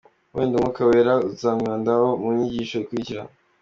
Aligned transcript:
wenda 0.35 0.53
Umwuka 0.55 0.81
wera 0.89 1.13
nzamwibandaho 1.33 2.07
mu 2.21 2.29
nyigisho 2.35 2.75
ikurikira. 2.83 3.21